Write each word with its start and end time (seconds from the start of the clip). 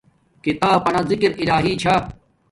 کتاپ 0.43 0.79
بانا 0.85 1.01
زکر 1.09 1.31
الہی 1.41 1.73
چھا 1.81 1.95